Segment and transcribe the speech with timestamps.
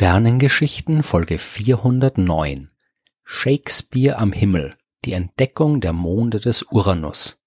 [0.00, 2.70] Sternengeschichten Folge 409
[3.24, 7.42] Shakespeare am Himmel Die Entdeckung der Monde des Uranus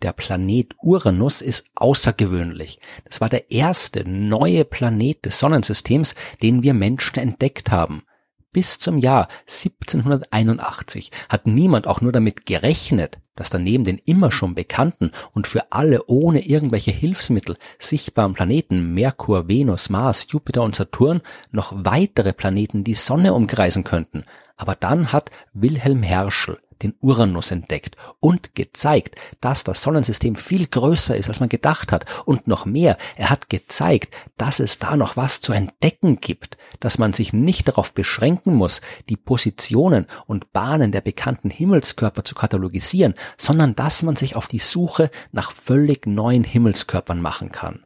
[0.00, 2.78] Der Planet Uranus ist außergewöhnlich.
[3.04, 8.04] Das war der erste neue Planet des Sonnensystems, den wir Menschen entdeckt haben.
[8.56, 14.54] Bis zum Jahr 1781 hat niemand auch nur damit gerechnet, dass daneben den immer schon
[14.54, 21.20] bekannten und für alle ohne irgendwelche Hilfsmittel sichtbaren Planeten Merkur, Venus, Mars, Jupiter und Saturn
[21.50, 24.22] noch weitere Planeten die Sonne umkreisen könnten.
[24.56, 31.16] Aber dann hat Wilhelm Herschel den Uranus entdeckt und gezeigt, dass das Sonnensystem viel größer
[31.16, 32.04] ist, als man gedacht hat.
[32.24, 36.98] Und noch mehr, er hat gezeigt, dass es da noch was zu entdecken gibt, dass
[36.98, 43.14] man sich nicht darauf beschränken muss, die Positionen und Bahnen der bekannten Himmelskörper zu katalogisieren,
[43.36, 47.85] sondern dass man sich auf die Suche nach völlig neuen Himmelskörpern machen kann.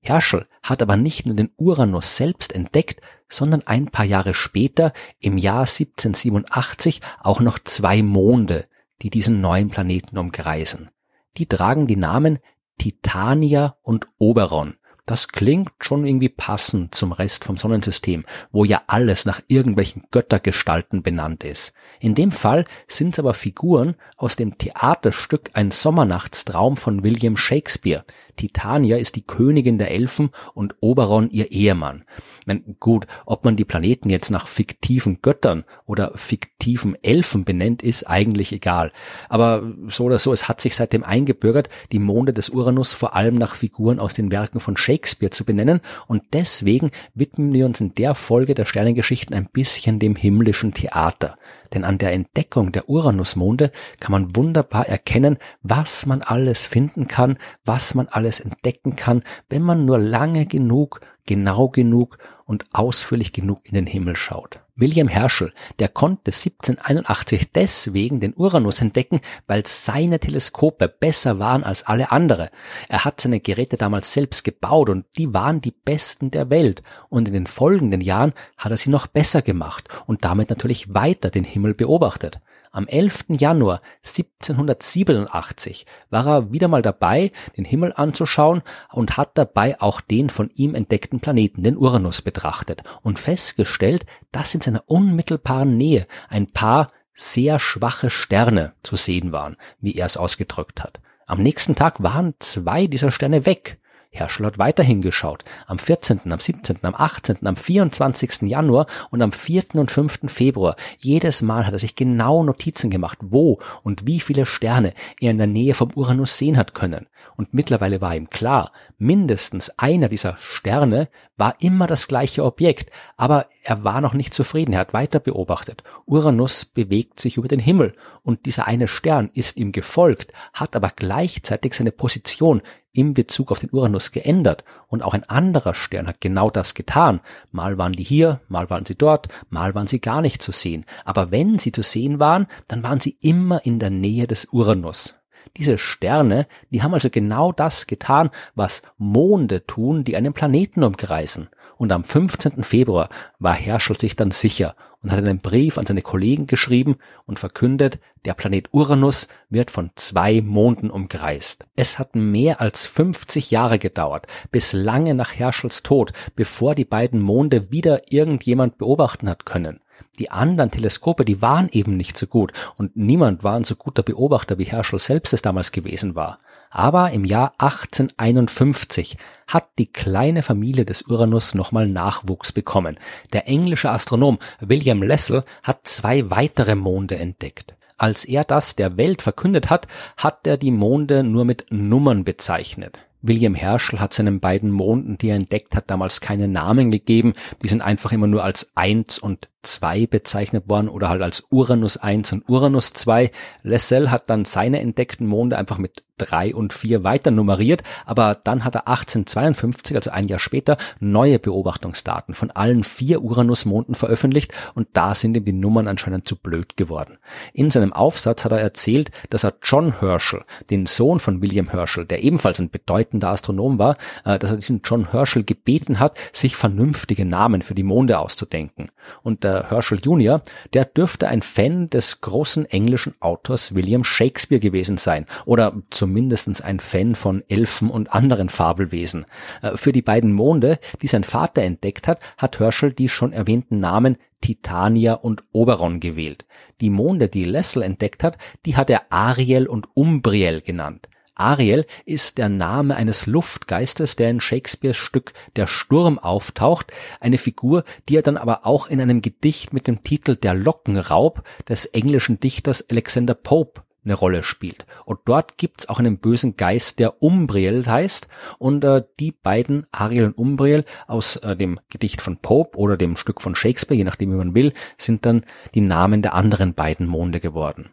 [0.00, 5.36] Herschel hat aber nicht nur den Uranus selbst entdeckt, sondern ein paar Jahre später, im
[5.36, 8.66] Jahr 1787, auch noch zwei Monde,
[9.02, 10.90] die diesen neuen Planeten umkreisen.
[11.36, 12.38] Die tragen die Namen
[12.78, 14.76] Titania und Oberon.
[15.06, 21.02] Das klingt schon irgendwie passend zum Rest vom Sonnensystem, wo ja alles nach irgendwelchen Göttergestalten
[21.02, 21.72] benannt ist.
[22.00, 28.04] In dem Fall sind es aber Figuren aus dem Theaterstück Ein Sommernachtstraum von William Shakespeare.
[28.36, 32.04] Titania ist die Königin der Elfen und Oberon ihr Ehemann.
[32.46, 38.04] Meine, gut, ob man die Planeten jetzt nach fiktiven Göttern oder fiktiven Elfen benennt, ist
[38.04, 38.92] eigentlich egal.
[39.28, 43.34] Aber so oder so, es hat sich seitdem eingebürgert, die Monde des Uranus vor allem
[43.34, 45.80] nach Figuren aus den Werken von Shakespeare zu benennen.
[46.06, 51.36] Und deswegen widmen wir uns in der Folge der Sternengeschichten ein bisschen dem himmlischen Theater.
[51.72, 57.38] Denn an der Entdeckung der Uranusmonde kann man wunderbar erkennen, was man alles finden kann,
[57.64, 61.00] was man alles entdecken kann, wenn man nur lange genug,
[61.30, 64.58] genau genug und ausführlich genug in den Himmel schaut.
[64.74, 71.84] William Herschel, der konnte 1781 deswegen den Uranus entdecken, weil seine Teleskope besser waren als
[71.84, 72.50] alle andere.
[72.88, 76.82] Er hat seine Geräte damals selbst gebaut und die waren die besten der Welt.
[77.08, 81.30] Und in den folgenden Jahren hat er sie noch besser gemacht und damit natürlich weiter
[81.30, 82.40] den Himmel beobachtet.
[82.72, 83.24] Am 11.
[83.30, 90.30] Januar 1787 war er wieder mal dabei, den Himmel anzuschauen und hat dabei auch den
[90.30, 96.46] von ihm entdeckten Planeten, den Uranus, betrachtet und festgestellt, dass in seiner unmittelbaren Nähe ein
[96.46, 101.00] paar sehr schwache Sterne zu sehen waren, wie er es ausgedrückt hat.
[101.26, 103.79] Am nächsten Tag waren zwei dieser Sterne weg.
[104.12, 105.44] Herschel hat weiterhin geschaut.
[105.68, 108.42] Am 14., am 17., am 18., am 24.
[108.42, 109.76] Januar und am 4.
[109.76, 110.20] und 5.
[110.26, 110.74] Februar.
[110.98, 115.38] Jedes Mal hat er sich genau Notizen gemacht, wo und wie viele Sterne er in
[115.38, 117.06] der Nähe vom Uranus sehen hat können.
[117.36, 123.46] Und mittlerweile war ihm klar, mindestens einer dieser Sterne war immer das gleiche Objekt, aber
[123.62, 125.82] er war noch nicht zufrieden, er hat weiter beobachtet.
[126.04, 130.90] Uranus bewegt sich über den Himmel und dieser eine Stern ist ihm gefolgt, hat aber
[130.94, 132.60] gleichzeitig seine Position
[132.92, 137.20] in Bezug auf den Uranus geändert und auch ein anderer Stern hat genau das getan.
[137.52, 140.84] Mal waren die hier, mal waren sie dort, mal waren sie gar nicht zu sehen.
[141.04, 145.14] Aber wenn sie zu sehen waren, dann waren sie immer in der Nähe des Uranus.
[145.56, 151.48] Diese Sterne, die haben also genau das getan, was Monde tun, die einen Planeten umkreisen.
[151.76, 152.62] Und am 15.
[152.62, 153.08] Februar
[153.38, 156.96] war Herschel sich dann sicher und hat einen Brief an seine Kollegen geschrieben
[157.26, 161.64] und verkündet, der Planet Uranus wird von zwei Monden umkreist.
[161.74, 167.20] Es hat mehr als 50 Jahre gedauert, bis lange nach Herschels Tod, bevor die beiden
[167.20, 169.80] Monde wieder irgendjemand beobachten hat können.
[170.18, 174.02] Die anderen Teleskope, die waren eben nicht so gut und niemand war ein so guter
[174.02, 176.38] Beobachter wie Herschel selbst es damals gewesen war.
[176.70, 182.98] Aber im Jahr 1851 hat die kleine Familie des Uranus nochmal Nachwuchs bekommen.
[183.32, 187.74] Der englische Astronom William Lessel hat zwei weitere Monde entdeckt.
[187.98, 193.00] Als er das der Welt verkündet hat, hat er die Monde nur mit Nummern bezeichnet.
[193.20, 197.34] William Herschel hat seinen beiden Monden, die er entdeckt hat, damals keine Namen gegeben.
[197.62, 201.96] Die sind einfach immer nur als eins und 2 bezeichnet worden oder halt als Uranus
[201.96, 203.30] 1 und Uranus 2.
[203.62, 208.64] Lessel hat dann seine entdeckten Monde einfach mit 3 und 4 weiter nummeriert, aber dann
[208.64, 214.88] hat er 1852, also ein Jahr später, neue Beobachtungsdaten von allen vier Uranus-Monden veröffentlicht und
[214.92, 217.18] da sind ihm die Nummern anscheinend zu blöd geworden.
[217.52, 222.04] In seinem Aufsatz hat er erzählt, dass er John Herschel, den Sohn von William Herschel,
[222.04, 226.56] der ebenfalls ein bedeutender Astronom war, äh, dass er diesen John Herschel gebeten hat, sich
[226.56, 228.90] vernünftige Namen für die Monde auszudenken.
[229.22, 230.42] Und der Herschel Jr.,
[230.72, 236.80] der dürfte ein Fan des großen englischen Autors William Shakespeare gewesen sein oder zumindestens ein
[236.80, 239.26] Fan von Elfen und anderen Fabelwesen.
[239.62, 243.80] Äh, für die beiden Monde, die sein Vater entdeckt hat, hat Herschel die schon erwähnten
[243.80, 246.46] Namen Titania und Oberon gewählt.
[246.80, 251.09] Die Monde, die Lessel entdeckt hat, die hat er Ariel und Umbriel genannt.
[251.40, 257.84] Ariel ist der Name eines Luftgeistes, der in Shakespeares Stück Der Sturm auftaucht, eine Figur,
[258.08, 262.40] die er dann aber auch in einem Gedicht mit dem Titel Der Lockenraub des englischen
[262.40, 264.86] Dichters Alexander Pope eine Rolle spielt.
[265.04, 268.28] Und dort gibt's auch einen bösen Geist, der Umbriel heißt.
[268.58, 273.16] Und äh, die beiden, Ariel und Umbriel, aus äh, dem Gedicht von Pope oder dem
[273.16, 275.44] Stück von Shakespeare, je nachdem wie man will, sind dann
[275.74, 277.90] die Namen der anderen beiden Monde geworden.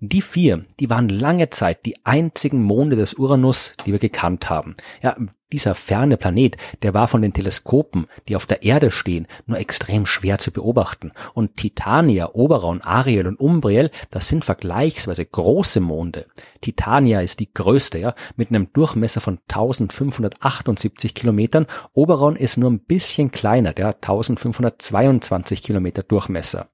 [0.00, 4.76] Die vier, die waren lange Zeit die einzigen Monde des Uranus, die wir gekannt haben.
[5.02, 5.16] Ja,
[5.52, 10.06] dieser ferne Planet, der war von den Teleskopen, die auf der Erde stehen, nur extrem
[10.06, 11.12] schwer zu beobachten.
[11.34, 16.26] Und Titania, Oberon, Ariel und Umbriel, das sind vergleichsweise große Monde.
[16.60, 21.66] Titania ist die größte, ja, mit einem Durchmesser von 1578 Kilometern.
[21.92, 26.68] Oberon ist nur ein bisschen kleiner, der hat 1522 Kilometer Durchmesser.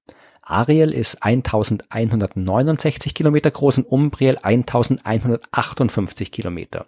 [0.48, 6.86] Ariel ist 1169 Kilometer groß und Umbriel 1158 Kilometer.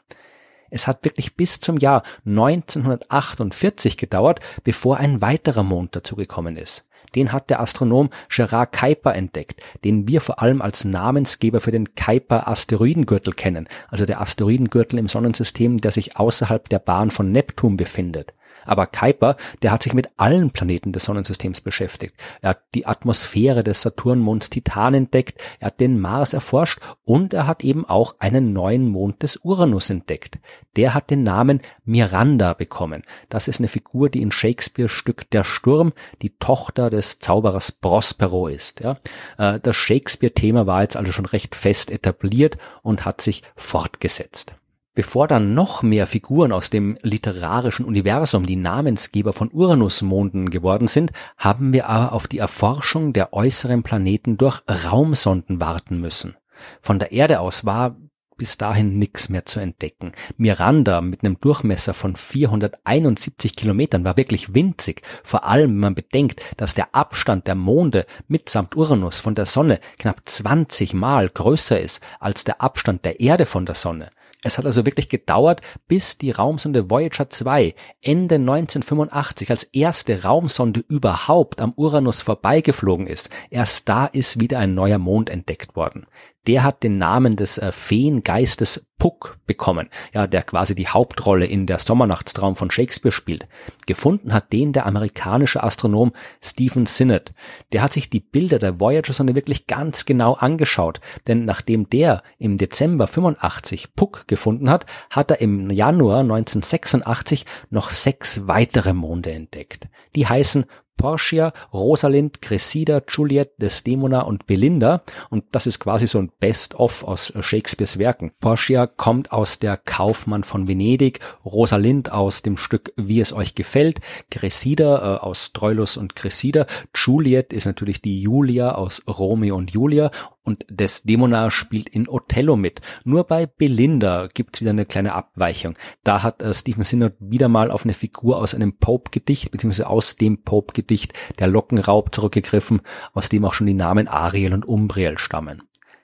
[0.70, 6.84] Es hat wirklich bis zum Jahr 1948 gedauert, bevor ein weiterer Mond dazugekommen ist.
[7.14, 11.94] Den hat der Astronom Gerard Kuiper entdeckt, den wir vor allem als Namensgeber für den
[11.96, 17.76] Kuiper Asteroidengürtel kennen, also der Asteroidengürtel im Sonnensystem, der sich außerhalb der Bahn von Neptun
[17.76, 18.32] befindet.
[18.64, 22.14] Aber Kuiper, der hat sich mit allen Planeten des Sonnensystems beschäftigt.
[22.40, 27.46] Er hat die Atmosphäre des Saturnmonds Titan entdeckt, er hat den Mars erforscht und er
[27.46, 30.38] hat eben auch einen neuen Mond des Uranus entdeckt.
[30.76, 33.02] Der hat den Namen Miranda bekommen.
[33.28, 35.92] Das ist eine Figur, die in Shakespeares Stück Der Sturm
[36.22, 38.80] die Tochter des Zauberers Prospero ist.
[38.80, 38.98] Ja.
[39.38, 44.54] Äh, das Shakespeare-Thema war jetzt also schon recht fest etabliert und hat sich fortgesetzt.
[44.94, 51.12] Bevor dann noch mehr Figuren aus dem literarischen Universum die Namensgeber von Uranusmonden geworden sind,
[51.38, 56.37] haben wir aber auf die Erforschung der äußeren Planeten durch Raumsonden warten müssen.
[56.81, 57.96] Von der Erde aus war
[58.37, 60.12] bis dahin nichts mehr zu entdecken.
[60.38, 66.42] Miranda mit einem Durchmesser von 471 Kilometern war wirklich winzig, vor allem wenn man bedenkt,
[66.56, 72.02] dass der Abstand der Monde mitsamt Uranus von der Sonne knapp 20 Mal größer ist
[72.19, 74.10] als der Abstand der Erde von der Sonne.
[74.42, 80.82] Es hat also wirklich gedauert, bis die Raumsonde Voyager 2 Ende 1985 als erste Raumsonde
[80.88, 83.31] überhaupt am Uranus vorbeigeflogen ist.
[83.50, 86.06] Erst da ist wieder ein neuer Mond entdeckt worden
[86.46, 91.66] der hat den Namen des äh, Feengeistes Puck bekommen, ja, der quasi die Hauptrolle in
[91.66, 93.48] der Sommernachtstraum von Shakespeare spielt.
[93.87, 97.32] Gefunden hat den der amerikanische Astronom Stephen Sinnott.
[97.72, 102.58] Der hat sich die Bilder der Voyager-Sonde wirklich ganz genau angeschaut, denn nachdem der im
[102.58, 109.88] Dezember 85 Puck gefunden hat, hat er im Januar 1986 noch sechs weitere Monde entdeckt.
[110.14, 110.66] Die heißen
[111.00, 115.02] Portia, Rosalind, Cressida, Juliet, Desdemona und Belinda.
[115.31, 118.32] Und das ist quasi so ein Best-of aus Shakespeares Werken.
[118.38, 124.00] Portia kommt aus der Kaufmann von Venedig, Rosalind aus dem Stück Wie es euch gefällt,
[124.31, 130.11] Cressida äh, aus Troilus und Cressida, Juliet ist natürlich die Julia aus Romeo und Julia
[130.42, 132.80] und Desdemona spielt in Othello mit.
[133.04, 135.76] Nur bei Belinda gibt's wieder eine kleine Abweichung.
[136.04, 140.16] Da hat äh, Stephen Sinnott wieder mal auf eine Figur aus einem Pope-Gedicht, beziehungsweise aus
[140.16, 142.80] dem Pope-Gedicht Der Lockenraub zurückgegriffen,
[143.12, 145.62] aus dem auch schon die Namen Ariel und Umbriel stammen.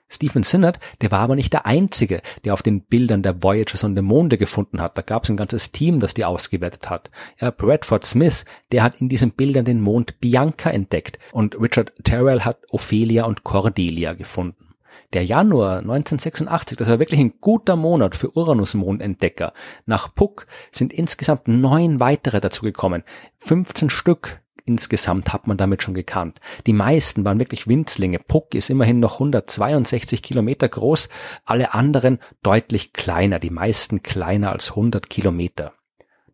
[0.09, 3.95] Stephen Sinnott, der war aber nicht der Einzige, der auf den Bildern der Voyagers und
[3.95, 4.97] der Monde gefunden hat.
[4.97, 7.11] Da gab es ein ganzes Team, das die ausgewertet hat.
[7.39, 12.41] Ja, Bradford Smith, der hat in diesen Bildern den Mond Bianca entdeckt und Richard Terrell
[12.41, 14.67] hat Ophelia und Cordelia gefunden.
[15.13, 19.53] Der Januar 1986, das war wirklich ein guter Monat für Uranus-Mondentdecker.
[19.85, 23.03] Nach Puck sind insgesamt neun weitere dazugekommen.
[23.37, 26.39] 15 Stück insgesamt hat man damit schon gekannt.
[26.65, 28.19] Die meisten waren wirklich Winzlinge.
[28.19, 31.09] Puck ist immerhin noch 162 Kilometer groß,
[31.45, 35.73] alle anderen deutlich kleiner, die meisten kleiner als 100 Kilometer.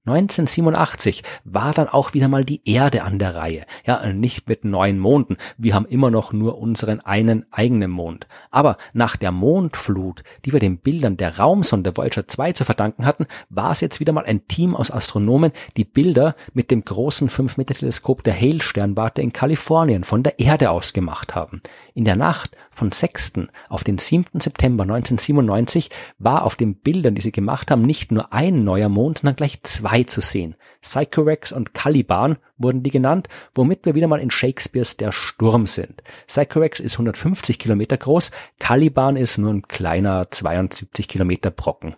[0.06, 3.66] 1987 war dann auch wieder mal die Erde an der Reihe.
[3.86, 5.38] Ja, nicht mit neun Monden.
[5.58, 8.28] Wir haben immer noch nur unseren einen eigenen Mond.
[8.52, 13.28] Aber nach der Mondflut, die wir den Bildern der Raumsonde Voyager 2 zu verdanken hatten,
[13.50, 18.26] war es jetzt wieder mal ein Team aus Astronomen, die Bilder mit dem großen 5-Meter-Teleskop
[18.26, 21.62] der Hale-Sternwarte in Kalifornien von der Erde aus gemacht haben.
[21.94, 23.34] In der Nacht von 6.
[23.70, 24.42] auf den 7.
[24.42, 29.20] September 1997 war auf den Bildern, die sie gemacht haben, nicht nur ein neuer Mond,
[29.20, 30.56] sondern gleich zwei 2 zu sehen.
[30.82, 36.02] Sycorax und Caliban wurden die genannt, womit wir wieder mal in Shakespeares Der Sturm sind.
[36.28, 41.96] Sycorax ist 150 Kilometer groß, Caliban ist nur ein kleiner 72 Kilometer Brocken.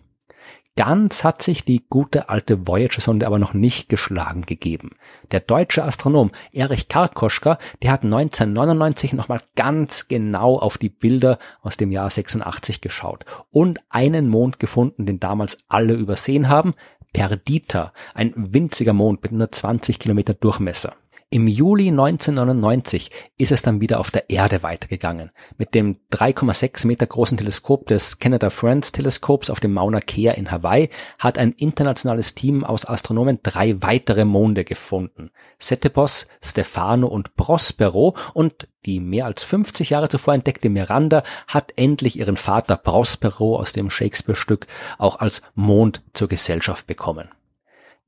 [0.78, 4.90] Ganz hat sich die gute alte Voyager-Sonde aber noch nicht geschlagen gegeben.
[5.30, 11.78] Der deutsche Astronom Erich Karkoschka, der hat 1999 nochmal ganz genau auf die Bilder aus
[11.78, 16.74] dem Jahr 86 geschaut und einen Mond gefunden, den damals alle übersehen haben,
[17.12, 20.94] Perdita, ein winziger Mond mit nur 20 Kilometer Durchmesser.
[21.28, 25.32] Im Juli 1999 ist es dann wieder auf der Erde weitergegangen.
[25.58, 30.52] Mit dem 3,6 Meter großen Teleskop des Canada Friends Teleskops auf dem Mauna Kea in
[30.52, 35.32] Hawaii hat ein internationales Team aus Astronomen drei weitere Monde gefunden.
[35.58, 42.20] Setebos, Stefano und Prospero und die mehr als 50 Jahre zuvor entdeckte Miranda hat endlich
[42.20, 47.28] ihren Vater Prospero aus dem Shakespeare-Stück auch als Mond zur Gesellschaft bekommen.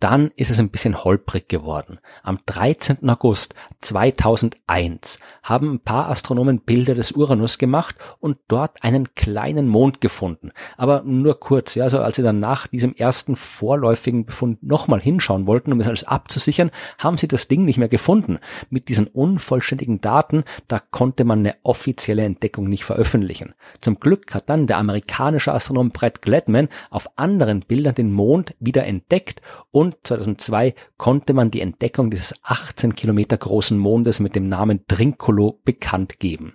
[0.01, 1.99] Dann ist es ein bisschen holprig geworden.
[2.23, 3.09] Am 13.
[3.09, 10.01] August 2001 haben ein paar Astronomen Bilder des Uranus gemacht und dort einen kleinen Mond
[10.01, 10.53] gefunden.
[10.77, 15.49] Aber nur kurz, ja, also als sie dann nach diesem ersten vorläufigen Befund nochmal hinschauen
[15.49, 18.39] wollten, um es alles abzusichern, haben sie das Ding nicht mehr gefunden.
[18.71, 23.55] Mit diesen unvollständigen Daten, da konnte man eine offizielle Entdeckung nicht veröffentlichen.
[23.81, 28.85] Zum Glück hat dann der amerikanische Astronom Brett Gladman auf anderen Bildern den Mond wieder
[28.85, 34.49] entdeckt und und 2002 konnte man die Entdeckung dieses 18 Kilometer großen Mondes mit dem
[34.49, 36.55] Namen Drinkolo bekannt geben.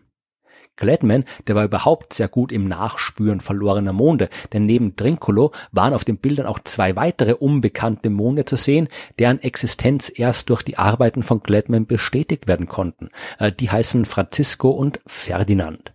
[0.75, 6.03] Gladman, der war überhaupt sehr gut im Nachspüren verlorener Monde, denn neben Drinkolo waren auf
[6.03, 8.87] den Bildern auch zwei weitere unbekannte Monde zu sehen,
[9.19, 13.09] deren Existenz erst durch die Arbeiten von Gladman bestätigt werden konnten.
[13.37, 15.93] Äh, die heißen Francisco und Ferdinand.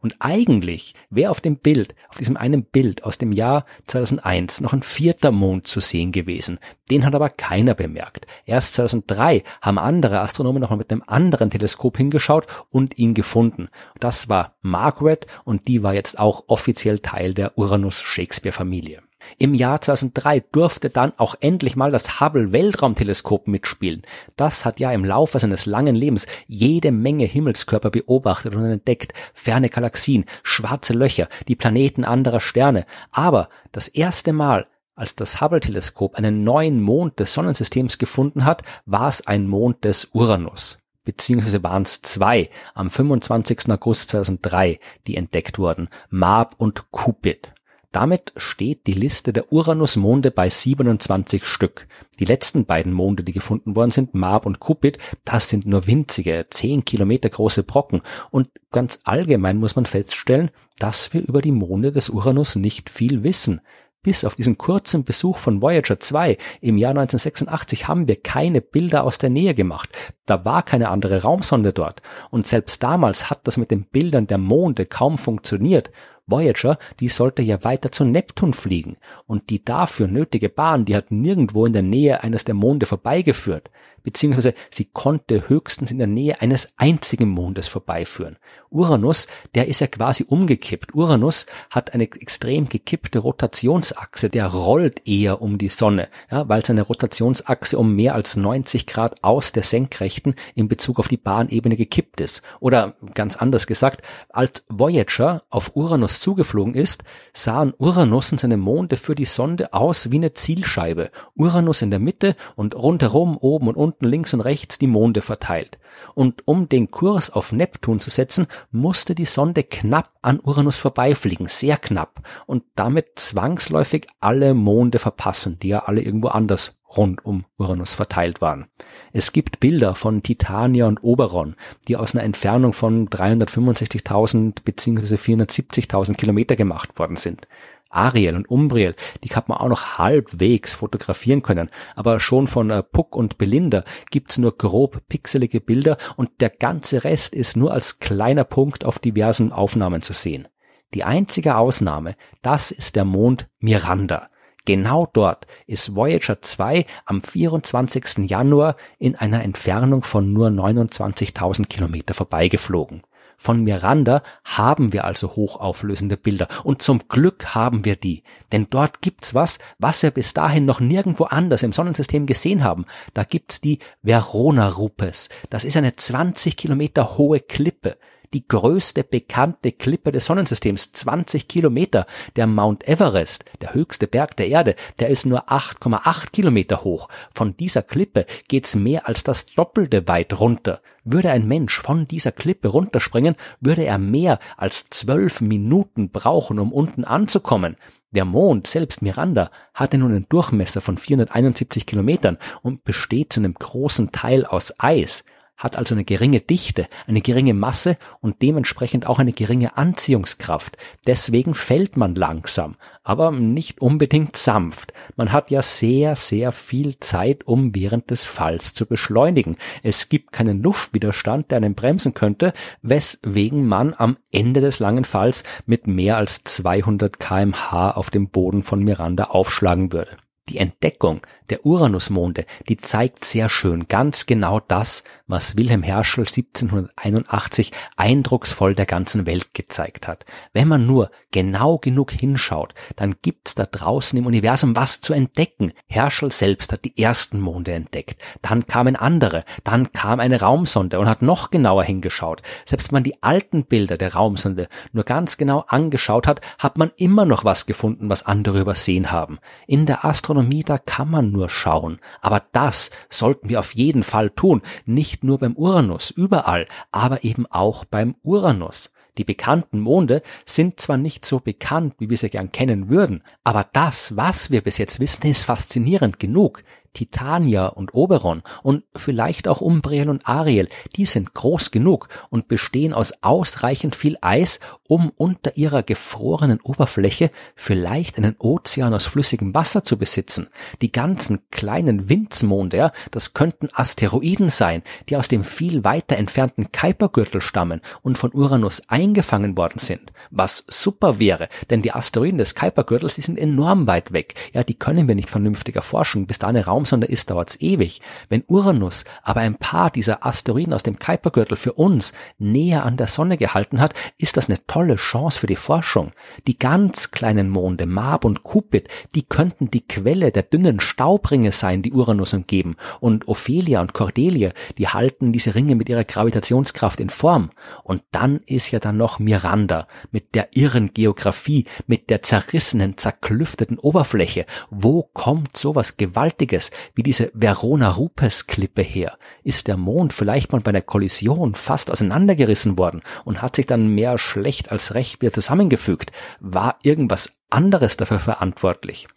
[0.00, 4.72] Und eigentlich wäre auf dem Bild, auf diesem einen Bild aus dem Jahr 2001 noch
[4.72, 6.58] ein vierter Mond zu sehen gewesen.
[6.90, 8.26] Den hat aber keiner bemerkt.
[8.46, 13.68] Erst 2003 haben andere Astronomen nochmal mit einem anderen Teleskop hingeschaut und ihn gefunden.
[13.98, 19.02] Das war Margaret und die war jetzt auch offiziell Teil der Uranus-Shakespeare-Familie.
[19.38, 24.02] Im Jahr 2003 durfte dann auch endlich mal das Hubble Weltraumteleskop mitspielen.
[24.36, 29.68] Das hat ja im Laufe seines langen Lebens jede Menge Himmelskörper beobachtet und entdeckt, ferne
[29.68, 32.86] Galaxien, schwarze Löcher, die Planeten anderer Sterne.
[33.10, 39.08] Aber das erste Mal, als das Hubble-Teleskop einen neuen Mond des Sonnensystems gefunden hat, war
[39.08, 43.68] es ein Mond des Uranus beziehungsweise waren es zwei am 25.
[43.70, 47.52] August 2003, die entdeckt wurden, Mab und Cupid.
[47.92, 51.88] Damit steht die Liste der Uranus-Monde bei 27 Stück.
[52.20, 56.46] Die letzten beiden Monde, die gefunden worden sind, Mab und Cupid, das sind nur winzige,
[56.48, 58.02] 10 Kilometer große Brocken.
[58.30, 63.24] Und ganz allgemein muss man feststellen, dass wir über die Monde des Uranus nicht viel
[63.24, 63.60] wissen.
[64.02, 69.04] Bis auf diesen kurzen Besuch von Voyager 2 im Jahr 1986 haben wir keine Bilder
[69.04, 69.90] aus der Nähe gemacht.
[70.24, 72.00] Da war keine andere Raumsonde dort.
[72.30, 75.90] Und selbst damals hat das mit den Bildern der Monde kaum funktioniert.
[76.30, 78.96] Voyager, die sollte ja weiter zu Neptun fliegen.
[79.26, 83.70] Und die dafür nötige Bahn, die hat nirgendwo in der Nähe eines der Monde vorbeigeführt
[84.02, 88.36] beziehungsweise sie konnte höchstens in der Nähe eines einzigen Mondes vorbeiführen.
[88.70, 90.94] Uranus, der ist ja quasi umgekippt.
[90.94, 96.82] Uranus hat eine extrem gekippte Rotationsachse, der rollt eher um die Sonne, ja, weil seine
[96.82, 102.20] Rotationsachse um mehr als 90 Grad aus der Senkrechten in Bezug auf die Bahnebene gekippt
[102.20, 102.42] ist.
[102.60, 107.02] Oder ganz anders gesagt, als Voyager auf Uranus zugeflogen ist,
[107.32, 111.10] sahen Uranus und seine Monde für die Sonde aus wie eine Zielscheibe.
[111.34, 115.20] Uranus in der Mitte und rundherum oben und unten unten links und rechts die Monde
[115.20, 115.78] verteilt.
[116.14, 121.48] Und um den Kurs auf Neptun zu setzen, musste die Sonde knapp an Uranus vorbeifliegen,
[121.48, 127.44] sehr knapp, und damit zwangsläufig alle Monde verpassen, die ja alle irgendwo anders rund um
[127.56, 128.66] Uranus verteilt waren.
[129.12, 131.54] Es gibt Bilder von Titania und Oberon,
[131.88, 135.16] die aus einer Entfernung von 365.000 bzw.
[135.16, 137.46] 470.000 Kilometer gemacht worden sind.
[137.90, 142.82] Ariel und Umbriel, die hat man auch noch halbwegs fotografieren können, aber schon von äh,
[142.82, 147.98] Puck und Belinda gibt's nur grob pixelige Bilder und der ganze Rest ist nur als
[147.98, 150.48] kleiner Punkt auf diversen Aufnahmen zu sehen.
[150.94, 154.28] Die einzige Ausnahme, das ist der Mond Miranda.
[154.64, 158.28] Genau dort ist Voyager 2 am 24.
[158.28, 163.02] Januar in einer Entfernung von nur 29.000 Kilometer vorbeigeflogen.
[163.42, 166.46] Von Miranda haben wir also hochauflösende Bilder.
[166.62, 168.22] Und zum Glück haben wir die.
[168.52, 172.84] Denn dort gibt's was, was wir bis dahin noch nirgendwo anders im Sonnensystem gesehen haben.
[173.14, 175.30] Da gibt's die Verona Rupes.
[175.48, 177.96] Das ist eine 20 Kilometer hohe Klippe.
[178.32, 182.06] Die größte bekannte Klippe des Sonnensystems, 20 Kilometer.
[182.36, 187.08] Der Mount Everest, der höchste Berg der Erde, der ist nur 8,8 Kilometer hoch.
[187.34, 190.80] Von dieser Klippe geht's mehr als das Doppelte weit runter.
[191.04, 196.72] Würde ein Mensch von dieser Klippe runterspringen, würde er mehr als zwölf Minuten brauchen, um
[196.72, 197.76] unten anzukommen.
[198.12, 203.54] Der Mond, selbst Miranda, hatte nun einen Durchmesser von 471 Kilometern und besteht zu einem
[203.54, 205.24] großen Teil aus Eis
[205.60, 210.76] hat also eine geringe Dichte, eine geringe Masse und dementsprechend auch eine geringe Anziehungskraft.
[211.06, 214.94] Deswegen fällt man langsam, aber nicht unbedingt sanft.
[215.16, 219.58] Man hat ja sehr, sehr viel Zeit, um während des Falls zu beschleunigen.
[219.82, 225.44] Es gibt keinen Luftwiderstand, der einen bremsen könnte, weswegen man am Ende des langen Falls
[225.66, 230.16] mit mehr als 200 kmh auf dem Boden von Miranda aufschlagen würde.
[230.48, 237.72] Die Entdeckung der Uranusmonde, die zeigt sehr schön ganz genau das, was Wilhelm Herschel 1781
[237.96, 240.24] eindrucksvoll der ganzen Welt gezeigt hat.
[240.52, 245.72] Wenn man nur genau genug hinschaut, dann gibt's da draußen im Universum was zu entdecken.
[245.86, 251.08] Herschel selbst hat die ersten Monde entdeckt, dann kamen andere, dann kam eine Raumsonde und
[251.08, 252.42] hat noch genauer hingeschaut.
[252.64, 256.90] Selbst wenn man die alten Bilder der Raumsonde nur ganz genau angeschaut hat, hat man
[256.96, 259.38] immer noch was gefunden, was andere übersehen haben.
[259.66, 264.30] In der Astronomie, da kann man nur schauen, aber das sollten wir auf jeden Fall
[264.30, 268.92] tun, nicht nur beim Uranus, überall, aber eben auch beim Uranus.
[269.18, 273.66] Die bekannten Monde sind zwar nicht so bekannt, wie wir sie gern kennen würden, aber
[273.72, 276.62] das, was wir bis jetzt wissen, ist faszinierend genug.
[276.92, 282.92] Titania und Oberon und vielleicht auch Umbriel und Ariel, die sind groß genug und bestehen
[282.92, 289.84] aus ausreichend viel Eis, um unter ihrer gefrorenen Oberfläche vielleicht einen Ozean aus flüssigem Wasser
[289.84, 290.48] zu besitzen.
[290.82, 297.40] Die ganzen kleinen Windsmonde, das könnten Asteroiden sein, die aus dem viel weiter entfernten Kuipergürtel
[297.40, 300.12] stammen und von Uranus eingefangen worden sind.
[300.30, 304.34] Was super wäre, denn die Asteroiden des Kuipergürtels, die sind enorm weit weg.
[304.52, 308.00] Ja, die können wir nicht vernünftig erforschen, bis da eine Raum Raumsonde ist, dauert's ewig.
[308.30, 313.06] Wenn Uranus aber ein paar dieser Asteroiden aus dem Kuipergürtel für uns näher an der
[313.06, 316.12] Sonne gehalten hat, ist das eine tolle Chance für die Forschung.
[316.46, 321.82] Die ganz kleinen Monde, Mab und Cupid, die könnten die Quelle der dünnen Staubringe sein,
[321.82, 322.76] die Uranus umgeben.
[322.98, 327.50] Und Ophelia und Cordelia, die halten diese Ringe mit ihrer Gravitationskraft in Form.
[327.84, 333.78] Und dann ist ja dann noch Miranda mit der irren Geografie, mit der zerrissenen, zerklüfteten
[333.78, 334.46] Oberfläche.
[334.70, 339.18] Wo kommt sowas Gewaltiges wie diese Verona-Rupes-Klippe her?
[339.42, 343.94] Ist der Mond vielleicht mal bei einer Kollision fast auseinandergerissen worden und hat sich dann
[343.94, 346.12] mehr schlecht als recht wieder zusammengefügt?
[346.40, 349.08] War irgendwas anderes dafür verantwortlich?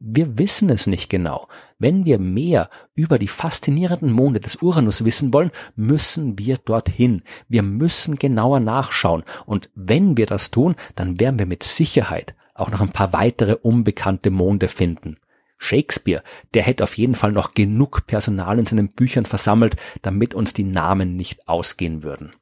[0.00, 1.48] Wir wissen es nicht genau.
[1.80, 7.22] Wenn wir mehr über die faszinierenden Monde des Uranus wissen wollen, müssen wir dorthin.
[7.48, 9.24] Wir müssen genauer nachschauen.
[9.44, 13.54] Und wenn wir das tun, dann werden wir mit Sicherheit auch noch ein paar weitere
[13.54, 15.16] unbekannte Monde finden.
[15.58, 16.22] Shakespeare,
[16.54, 20.64] der hätte auf jeden Fall noch genug Personal in seinen Büchern versammelt, damit uns die
[20.64, 22.32] Namen nicht ausgehen würden.